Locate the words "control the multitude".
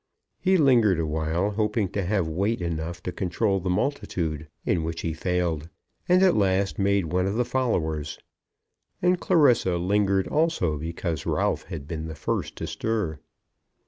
3.11-4.47